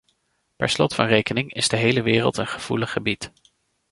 [0.55, 3.31] Per slot van rekening is de hele wereld een gevoelig gebied.